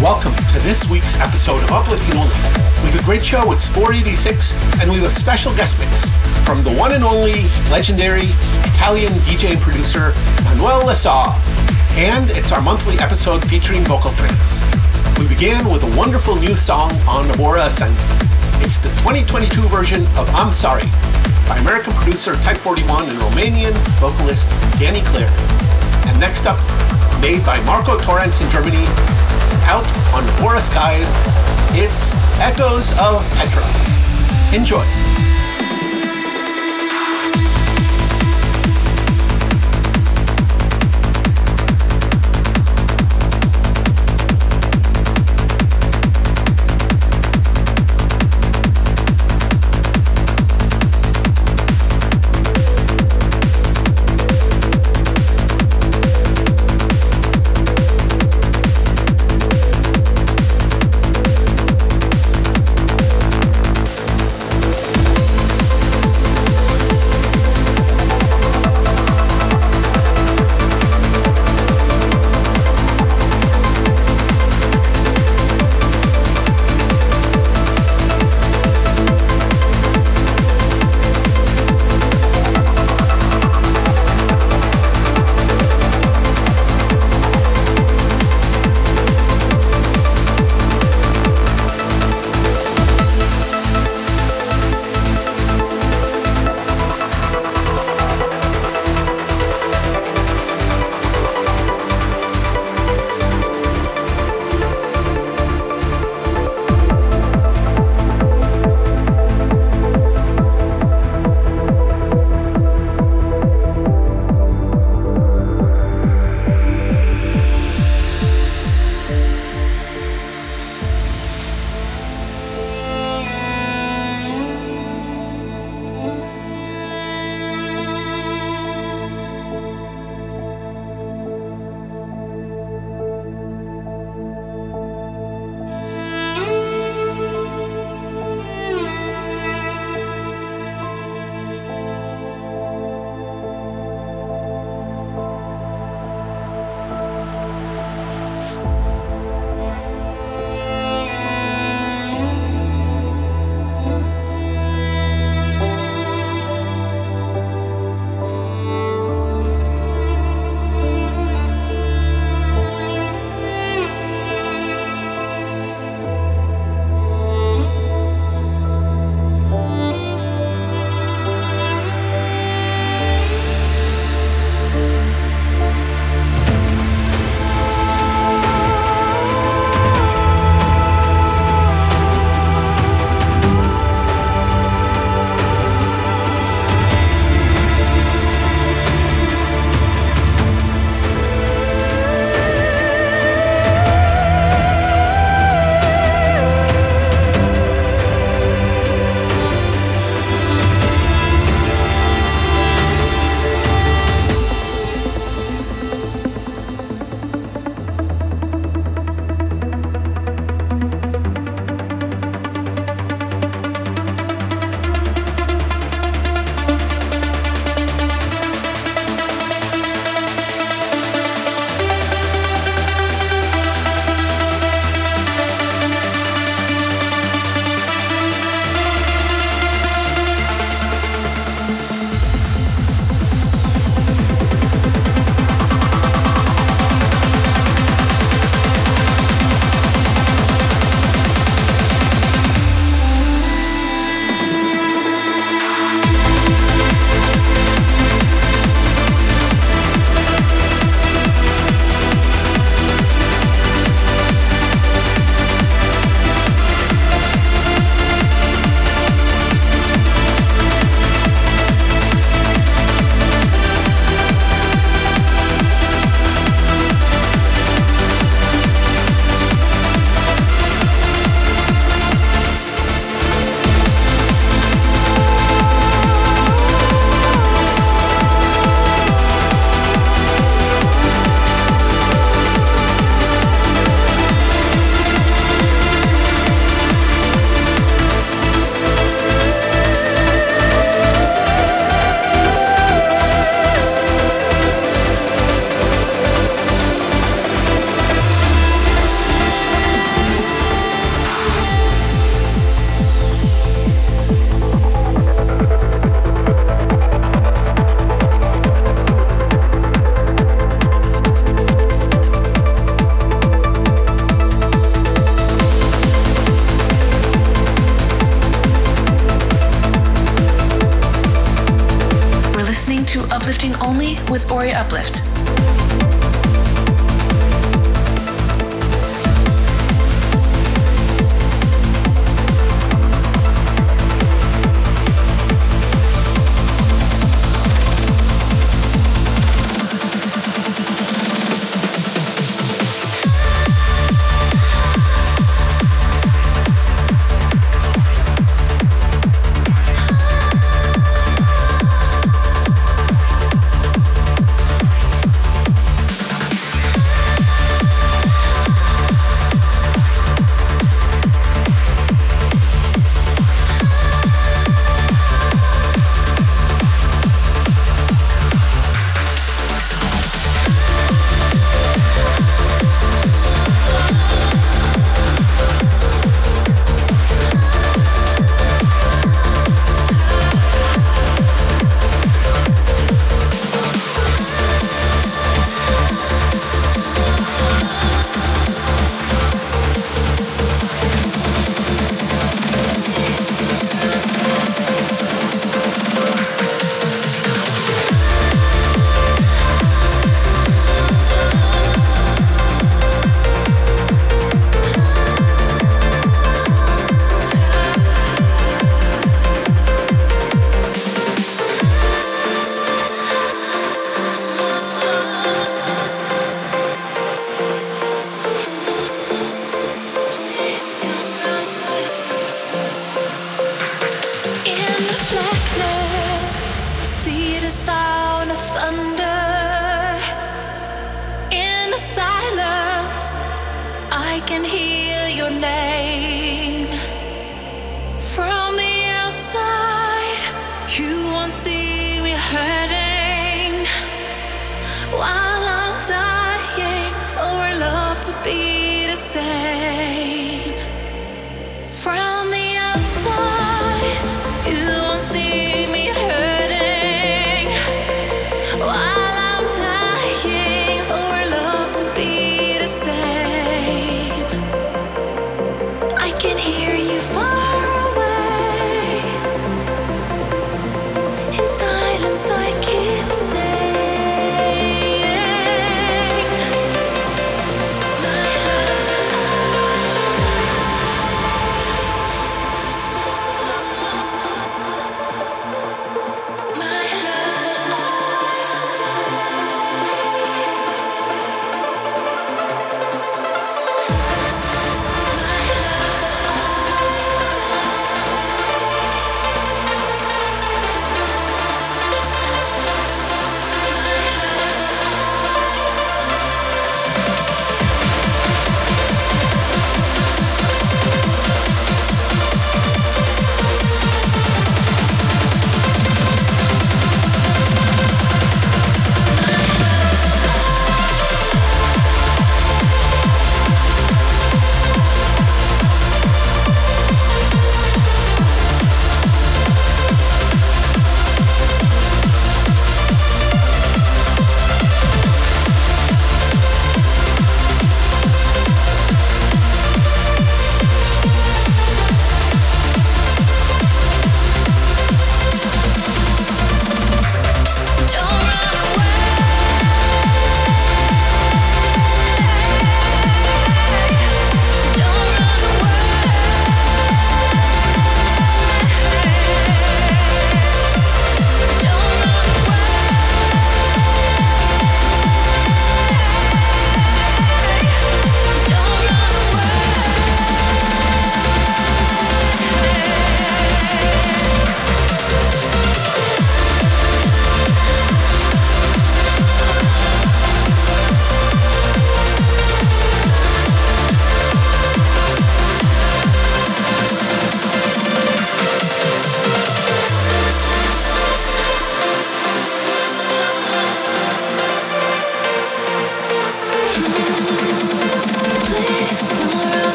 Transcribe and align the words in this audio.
Welcome 0.00 0.32
to 0.32 0.58
this 0.64 0.88
week's 0.88 1.20
episode 1.20 1.62
of 1.62 1.70
Uplifting 1.72 2.16
Only. 2.16 2.32
We 2.80 2.88
have 2.88 3.02
a 3.02 3.04
great 3.04 3.22
show 3.22 3.52
it's 3.52 3.68
Spore86 3.68 4.80
and 4.80 4.90
we 4.90 4.96
have 4.96 5.12
a 5.12 5.12
special 5.12 5.52
guest 5.54 5.78
mix 5.78 6.16
from 6.40 6.64
the 6.64 6.72
one 6.72 6.92
and 6.96 7.04
only 7.04 7.44
legendary 7.68 8.32
Italian 8.64 9.12
DJ 9.28 9.52
and 9.52 9.60
producer 9.60 10.16
Manuel 10.42 10.86
Le 10.86 10.94
Saux. 10.94 11.36
And 12.00 12.32
it's 12.32 12.50
our 12.50 12.62
monthly 12.62 12.96
episode 12.96 13.44
featuring 13.44 13.84
vocal 13.84 14.12
trance. 14.16 14.64
We 15.20 15.28
began 15.28 15.68
with 15.68 15.84
a 15.84 15.92
wonderful 15.98 16.36
new 16.36 16.56
song 16.56 16.92
on 17.04 17.28
Abora 17.36 17.68
Ascend. 17.68 17.92
It's 18.64 18.80
the 18.80 18.88
2022 19.04 19.68
version 19.68 20.08
of 20.16 20.24
I'm 20.32 20.54
Sorry. 20.56 20.88
by 21.44 21.60
American 21.60 21.92
producer 21.92 22.40
Type 22.40 22.56
41 22.56 23.04
and 23.04 23.18
Romanian 23.28 23.76
vocalist 24.00 24.48
Danny 24.80 25.04
Claire. 25.12 25.28
And 26.08 26.16
next 26.18 26.48
up, 26.48 26.56
made 27.20 27.44
by 27.44 27.60
Marco 27.68 28.00
Torrens 28.00 28.40
in 28.40 28.48
Germany, 28.48 28.88
out 29.70 29.86
on 30.12 30.26
Bora 30.42 30.60
Skies, 30.60 31.22
it's 31.78 32.12
Echoes 32.40 32.90
of 32.98 33.24
Petra. 33.36 33.62
Enjoy. 34.52 35.09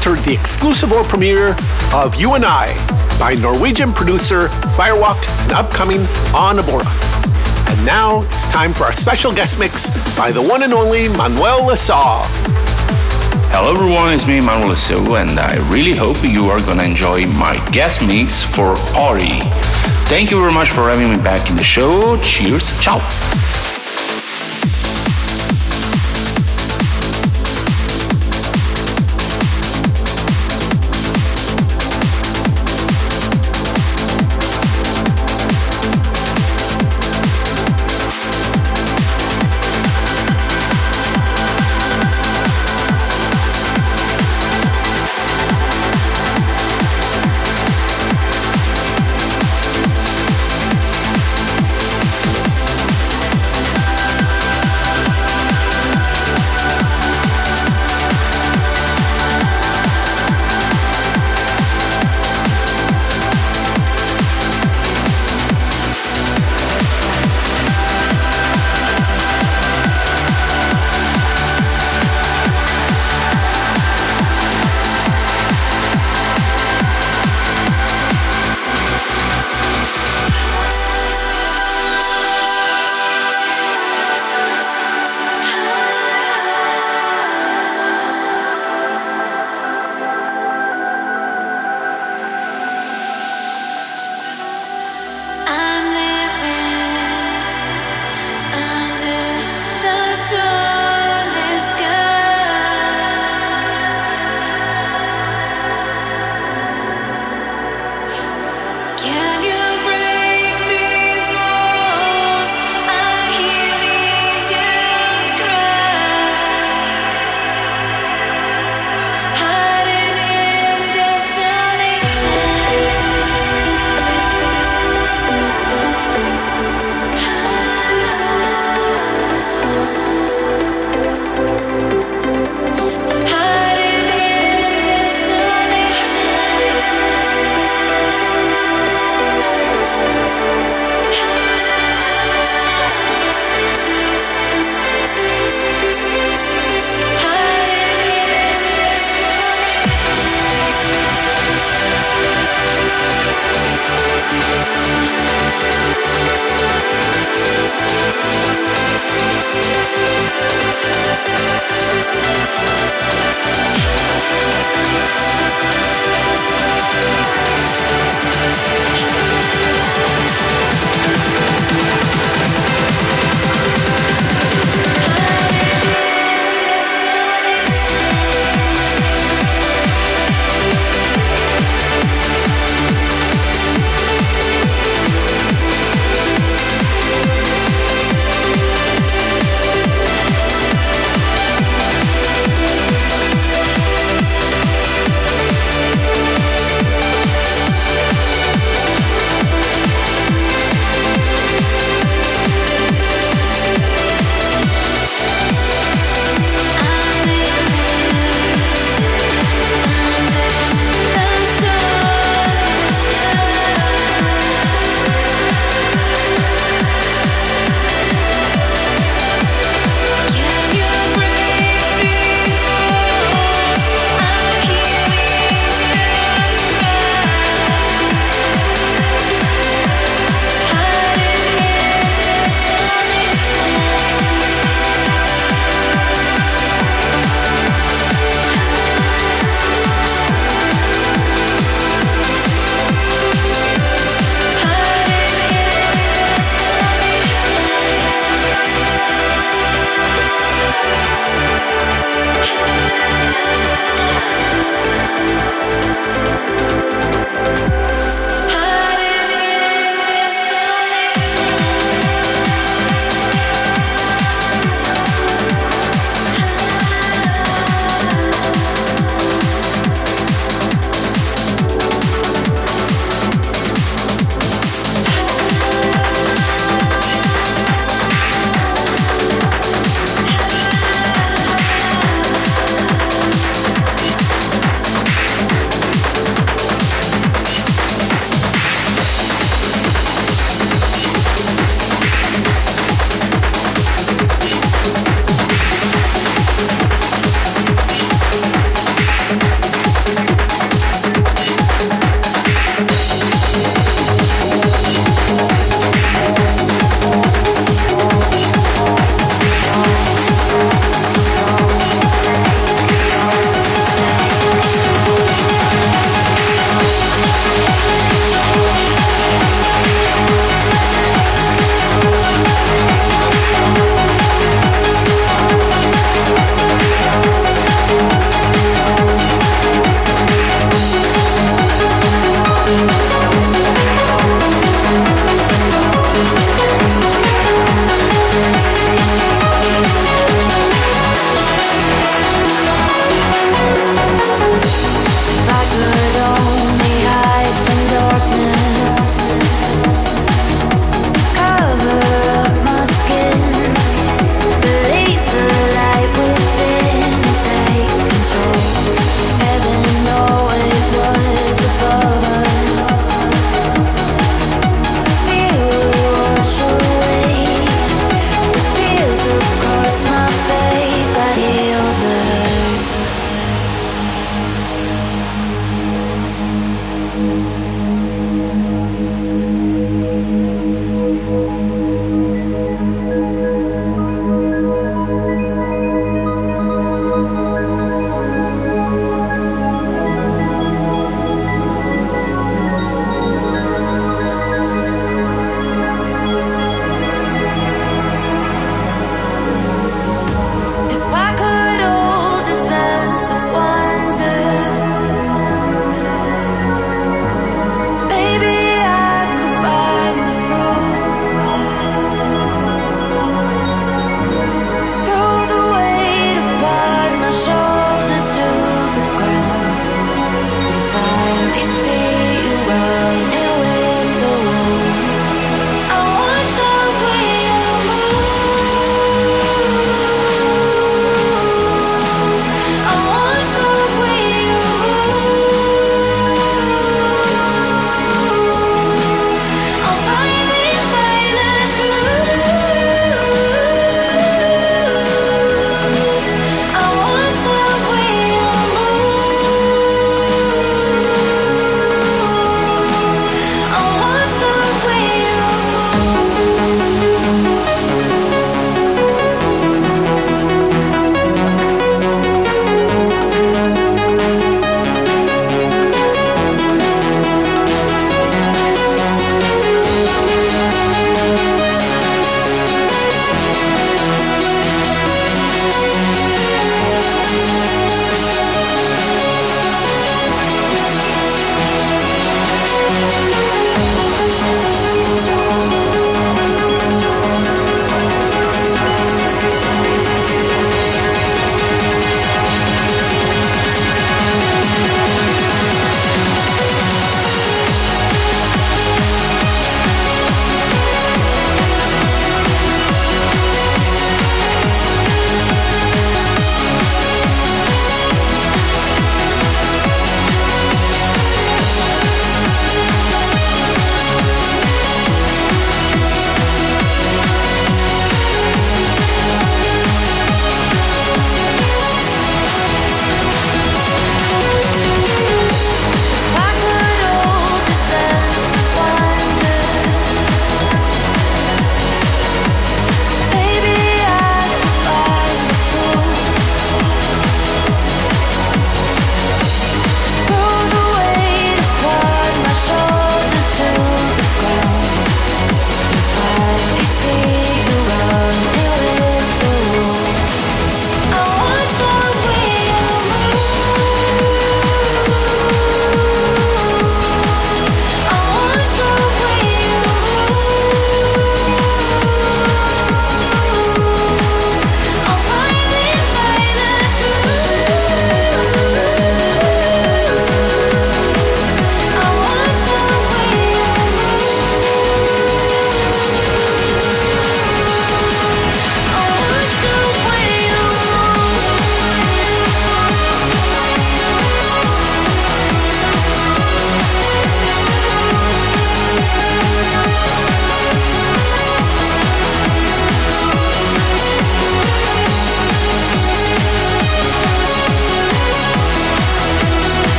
The 0.00 0.32
exclusive 0.32 0.90
world 0.90 1.08
premiere 1.08 1.54
of 1.92 2.14
You 2.14 2.34
and 2.34 2.44
I 2.44 2.72
by 3.18 3.34
Norwegian 3.34 3.92
producer 3.92 4.48
Firewalk 4.74 5.22
and 5.42 5.52
upcoming 5.52 6.00
On 6.34 6.56
Abora. 6.56 6.88
And 7.70 7.84
now 7.84 8.22
it's 8.22 8.50
time 8.50 8.72
for 8.72 8.84
our 8.84 8.94
special 8.94 9.30
guest 9.30 9.58
mix 9.58 9.88
by 10.16 10.32
the 10.32 10.40
one 10.40 10.62
and 10.62 10.72
only 10.72 11.08
Manuel 11.10 11.66
Le 11.66 11.76
Saux. 11.76 12.26
Hello 13.52 13.74
everyone, 13.74 14.14
it's 14.14 14.26
me 14.26 14.40
Manuel 14.40 14.68
Le 14.70 14.76
Saux 14.76 15.06
and 15.10 15.38
I 15.38 15.56
really 15.70 15.94
hope 15.94 16.16
you 16.24 16.48
are 16.48 16.60
gonna 16.60 16.84
enjoy 16.84 17.26
my 17.26 17.62
guest 17.70 18.00
mix 18.00 18.42
for 18.42 18.70
Ori. 18.98 19.38
Thank 20.08 20.30
you 20.30 20.40
very 20.40 20.52
much 20.52 20.70
for 20.70 20.88
having 20.88 21.10
me 21.10 21.18
back 21.22 21.50
in 21.50 21.56
the 21.56 21.62
show. 21.62 22.18
Cheers, 22.22 22.72
ciao. 22.80 22.98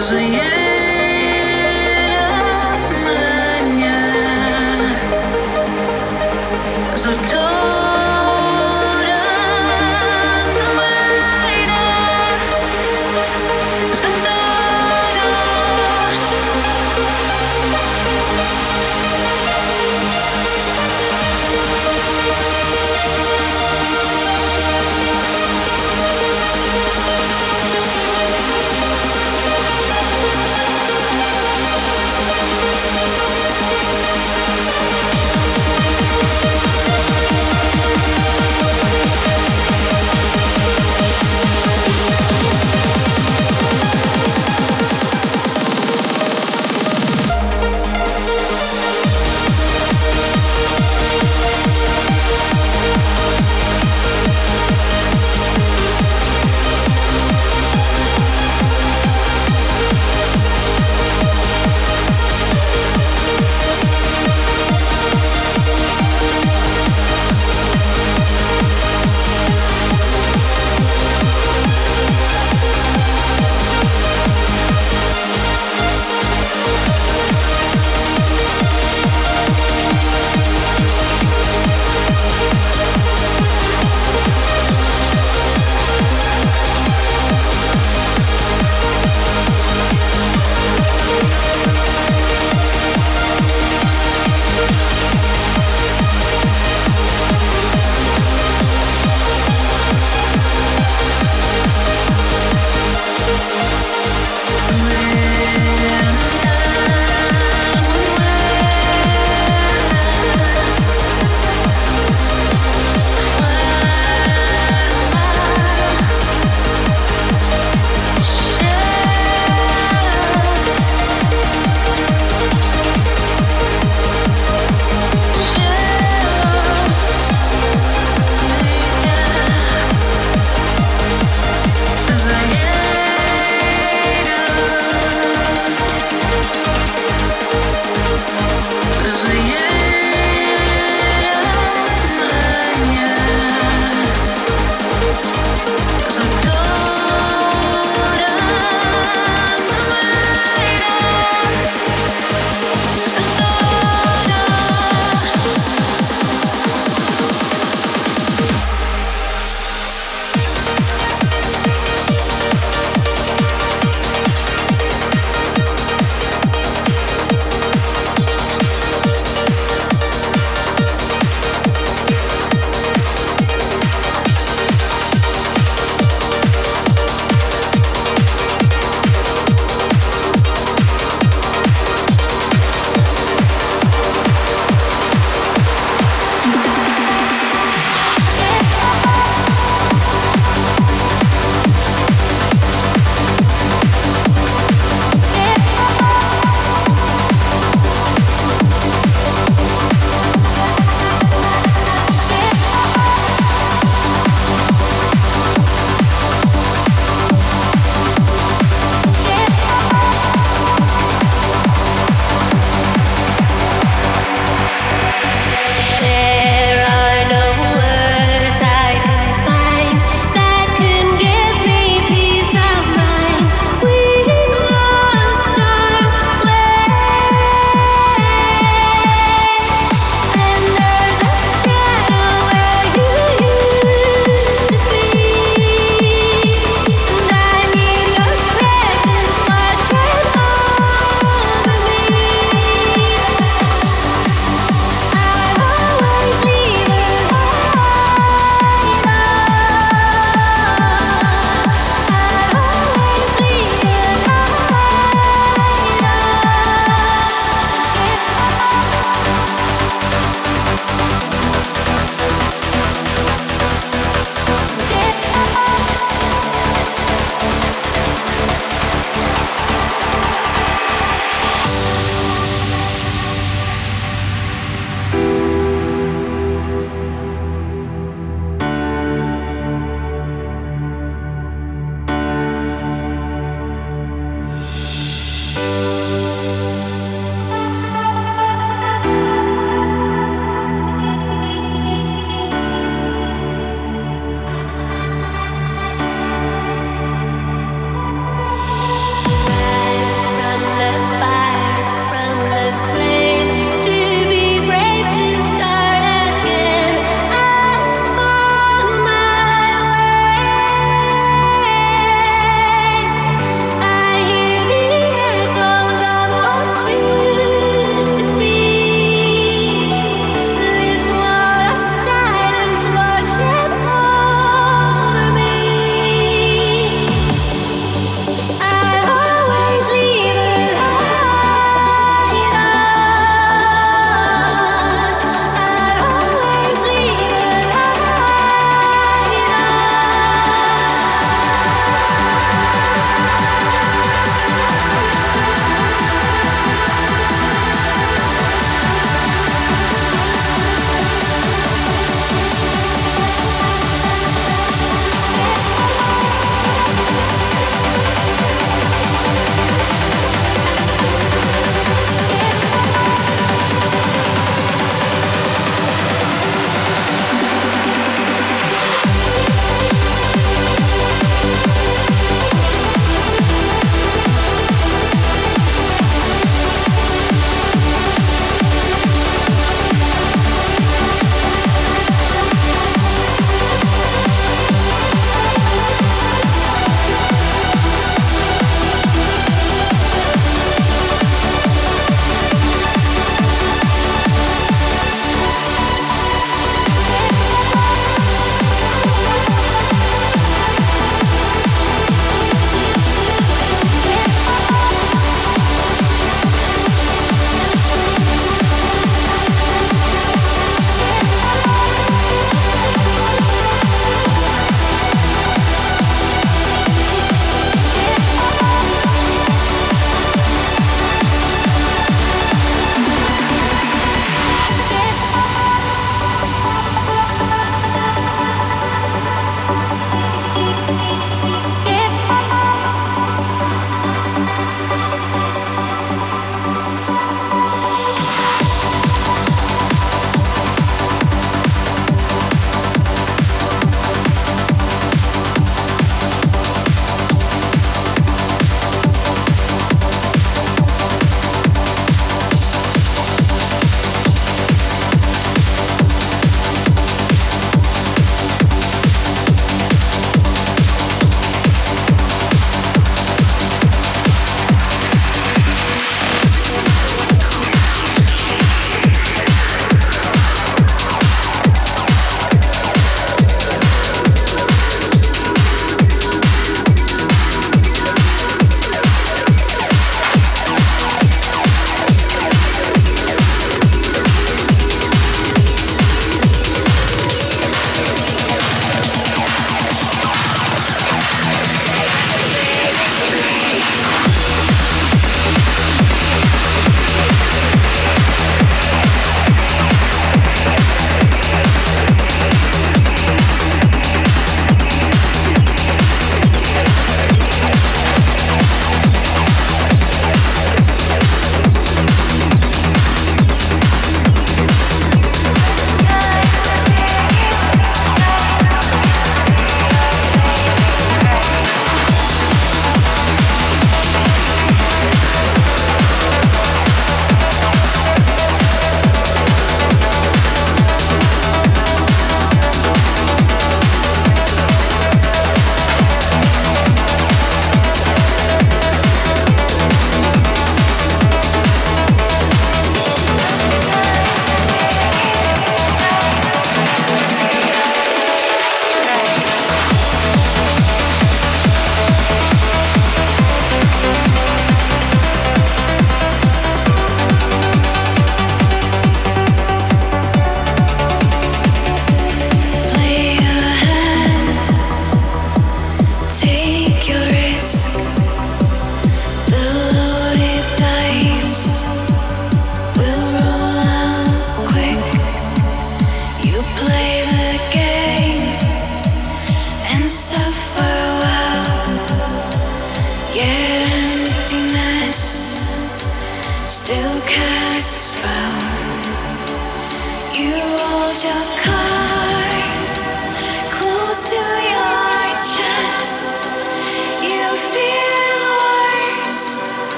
cause 0.00 0.12
yeah 0.12 0.69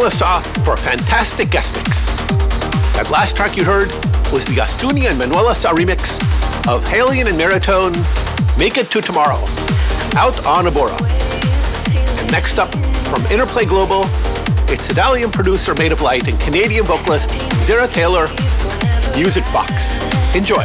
Manuela 0.00 0.40
for 0.64 0.72
a 0.72 0.76
fantastic 0.78 1.50
guest 1.50 1.76
mix. 1.76 2.06
That 2.96 3.10
last 3.10 3.36
track 3.36 3.54
you 3.54 3.64
heard 3.64 3.88
was 4.32 4.46
the 4.46 4.54
Gastunia 4.54 5.10
and 5.10 5.18
Manuel 5.18 5.44
Le 5.44 5.54
Saux 5.54 5.78
remix 5.78 6.16
of 6.66 6.82
Halion 6.84 7.28
and 7.28 7.36
Meritone, 7.36 7.92
Make 8.58 8.78
It 8.78 8.90
to 8.92 9.02
Tomorrow, 9.02 9.36
out 10.16 10.46
on 10.46 10.64
Abora. 10.64 10.96
And 12.18 12.32
next 12.32 12.58
up, 12.58 12.72
from 13.12 13.20
Interplay 13.26 13.66
Global, 13.66 14.04
it's 14.72 14.88
Italian 14.88 15.30
producer 15.30 15.74
Made 15.74 15.92
of 15.92 16.00
Light 16.00 16.28
and 16.28 16.40
Canadian 16.40 16.84
vocalist 16.86 17.32
Zara 17.60 17.86
Taylor, 17.86 18.28
Music 19.16 19.44
Box. 19.52 20.00
Enjoy. 20.34 20.64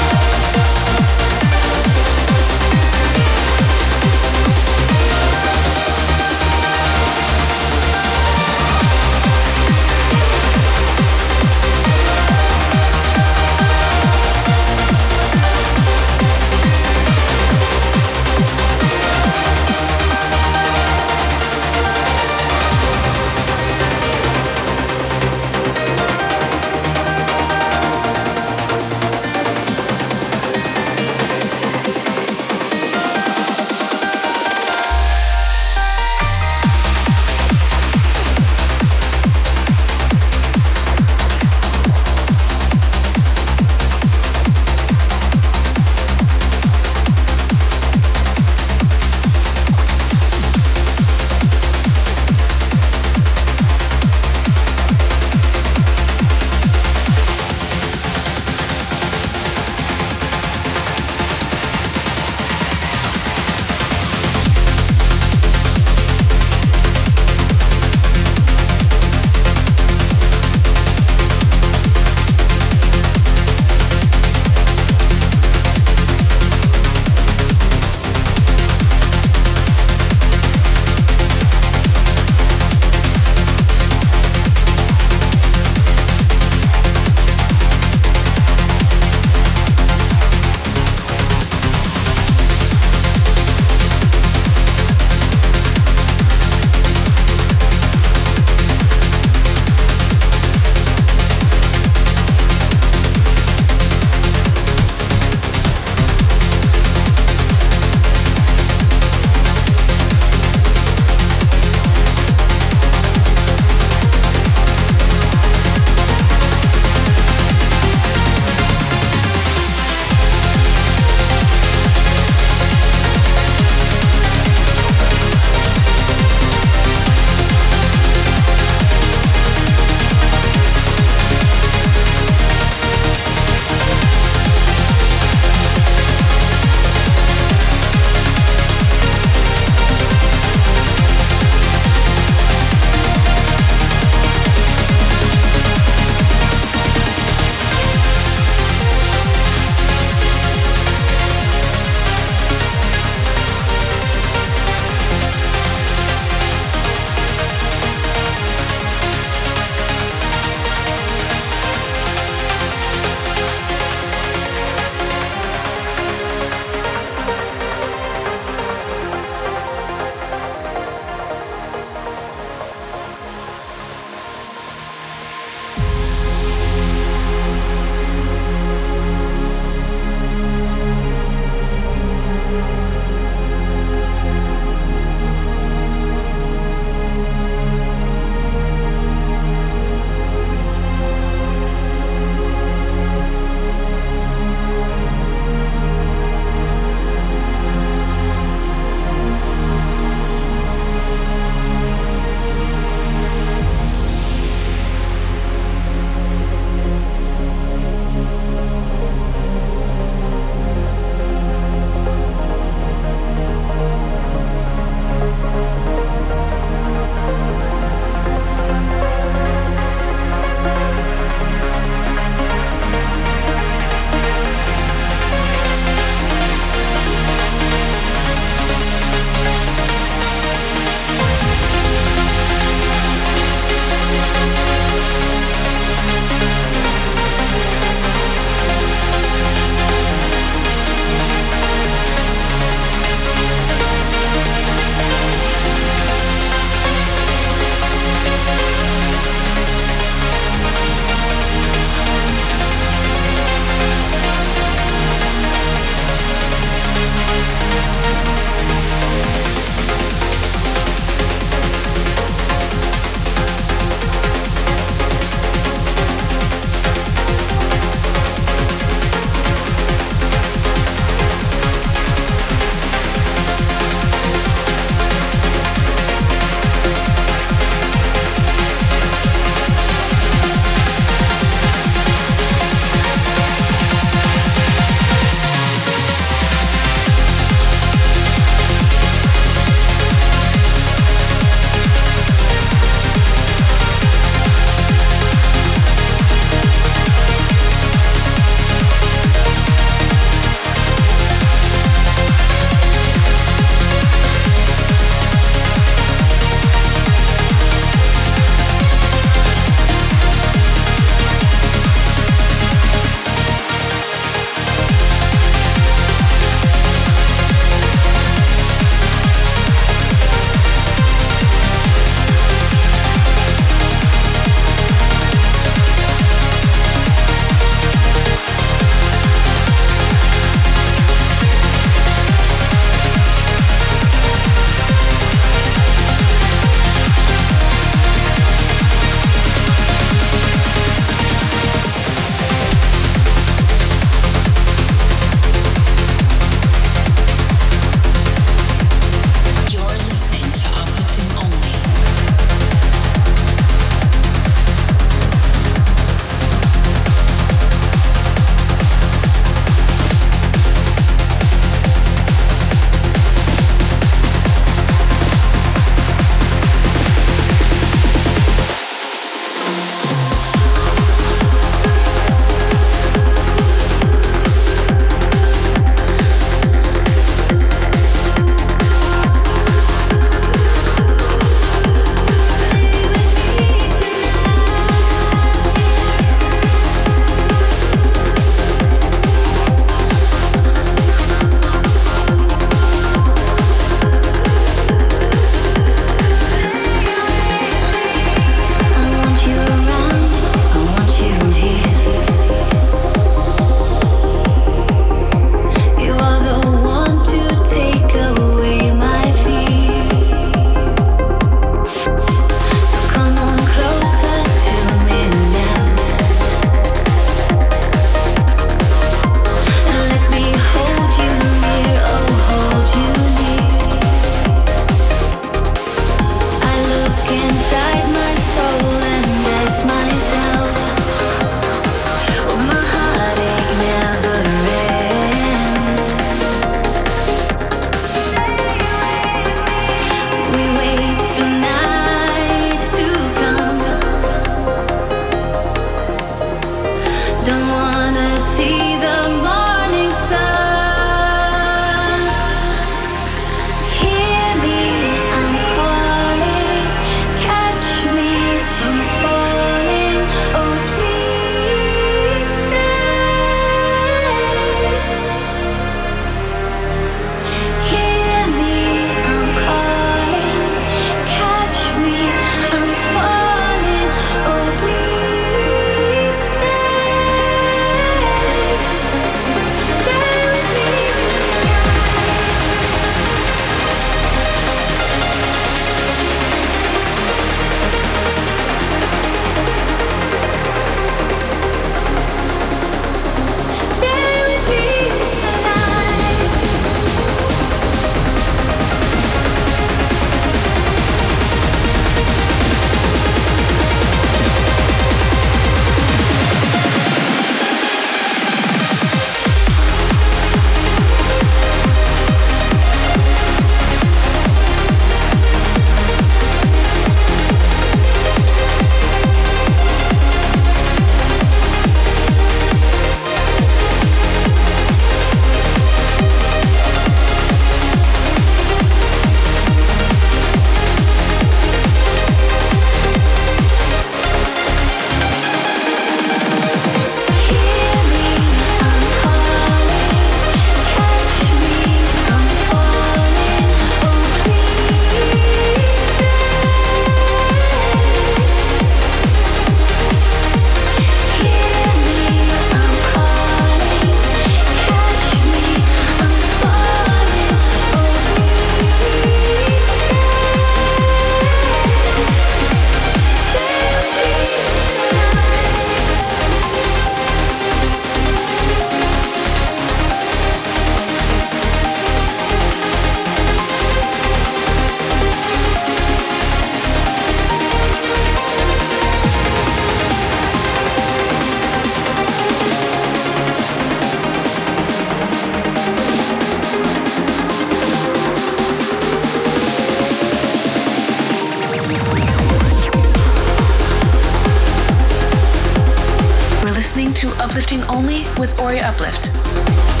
to 597.13 597.29
Uplifting 597.41 597.81
Only 597.83 598.23
with 598.37 598.59
Ori 598.59 598.79
Uplift. 598.79 600.00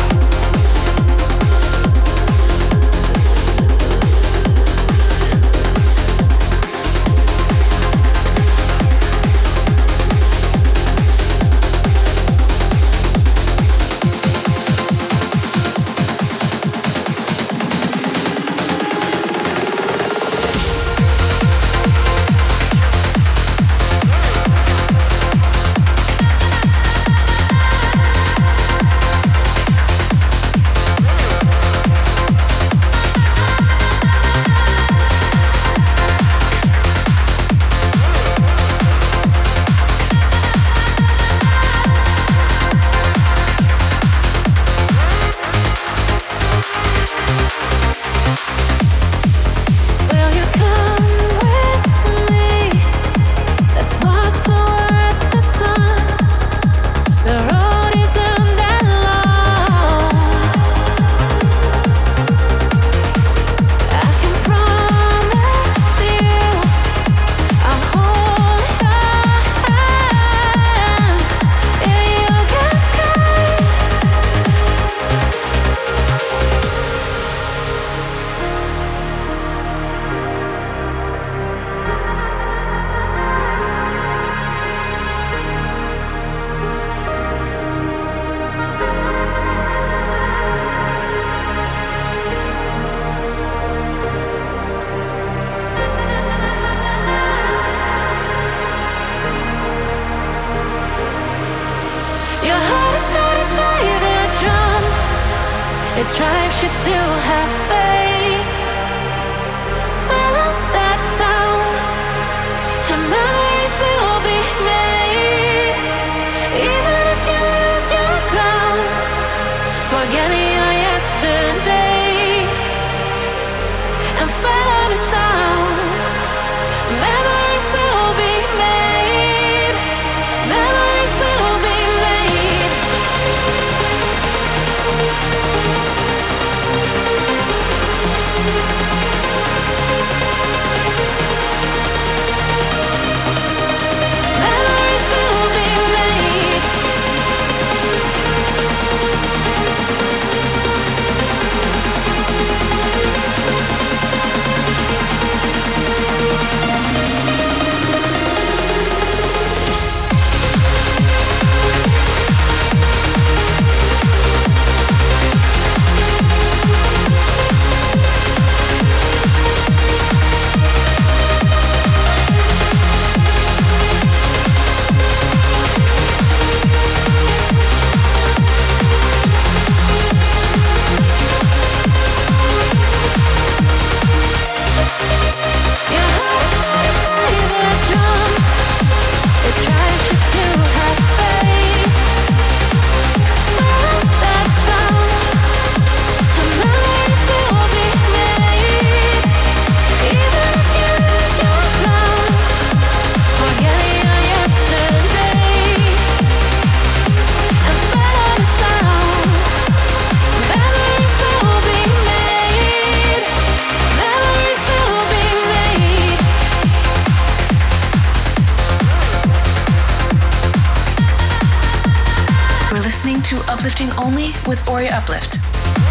to 223.23 223.37
Uplifting 223.51 223.91
Only 223.93 224.31
with 224.47 224.67
Ori 224.69 224.89
Uplift. 224.89 225.90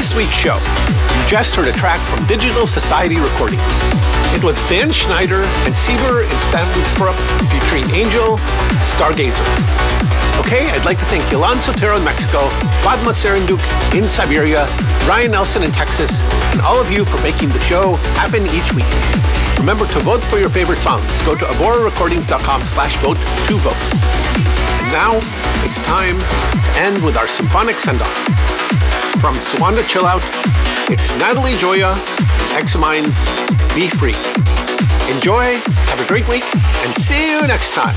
This 0.00 0.16
week's 0.16 0.32
show. 0.32 0.56
You 0.56 1.28
just 1.28 1.54
heard 1.54 1.68
a 1.68 1.76
track 1.76 2.00
from 2.08 2.24
Digital 2.26 2.66
Society 2.66 3.20
Recordings. 3.20 3.60
It 4.32 4.42
was 4.42 4.56
Dan 4.64 4.90
Schneider 4.90 5.44
and 5.68 5.76
Sieber 5.76 6.24
and 6.24 6.38
Stanley 6.48 6.80
Scorup 6.88 7.20
featuring 7.52 7.84
Angel 7.92 8.40
Stargazer. 8.80 9.44
Okay, 10.40 10.64
I'd 10.72 10.86
like 10.86 10.96
to 11.00 11.04
thank 11.04 11.22
Yolan 11.28 11.60
Sotero 11.60 11.98
in 11.98 12.04
Mexico, 12.04 12.48
Padma 12.80 13.12
Serenduk 13.12 13.60
in 13.92 14.08
Siberia, 14.08 14.64
Ryan 15.04 15.32
Nelson 15.32 15.64
in 15.64 15.70
Texas, 15.70 16.24
and 16.56 16.62
all 16.62 16.80
of 16.80 16.90
you 16.90 17.04
for 17.04 17.20
making 17.20 17.50
the 17.50 17.60
show 17.60 17.92
happen 18.16 18.40
each 18.56 18.72
week. 18.72 18.88
Remember 19.60 19.84
to 19.84 20.00
vote 20.00 20.24
for 20.24 20.38
your 20.38 20.48
favorite 20.48 20.80
songs. 20.80 21.04
Go 21.28 21.36
to 21.36 21.44
aborarecordings.com 21.44 22.62
slash 22.62 22.96
vote 23.04 23.20
to 23.52 23.54
vote. 23.60 23.76
And 24.80 24.88
now 24.96 25.20
it's 25.60 25.84
time 25.84 26.16
to 26.16 26.80
end 26.88 27.04
with 27.04 27.18
our 27.18 27.28
symphonic 27.28 27.76
send-off. 27.76 28.49
From 29.20 29.34
Suanda 29.34 29.82
Chill 29.86 30.06
Out, 30.06 30.22
it's 30.90 31.10
Natalie 31.18 31.52
Gioia, 31.52 31.94
Examines, 32.58 33.22
Be 33.74 33.86
Free. 33.86 34.14
Enjoy, 35.14 35.60
have 35.90 36.00
a 36.00 36.06
great 36.08 36.26
week, 36.26 36.44
and 36.54 36.96
see 36.96 37.30
you 37.30 37.46
next 37.46 37.74
time. 37.74 37.94